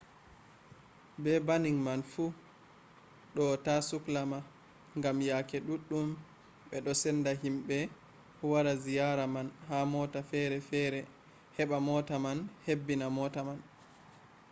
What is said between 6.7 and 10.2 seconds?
ɗo senda himɓe wari ziyara man ha mota